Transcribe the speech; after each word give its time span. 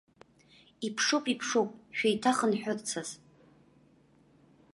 Иԥшуп, 0.87 1.25
иԥшуп 1.33 1.69
шәеиҭахынҳәырцаз. 1.97 3.09